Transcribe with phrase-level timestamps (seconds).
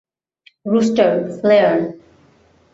[0.65, 1.79] Rooster, flair.